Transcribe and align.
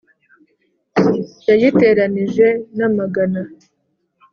Yayiteranije 1.47 2.47
n'amagana 2.77 3.41